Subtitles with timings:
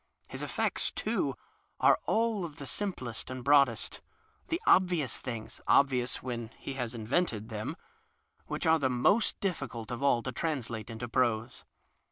[0.29, 1.35] His effects, too,
[1.79, 4.01] are all of the simplest and broadest—
[4.49, 7.75] ^the obxious things (obvious when he has invented them)
[8.49, 11.65] whicli arc tiie most 76 CROCK difficult of all to translate into prose.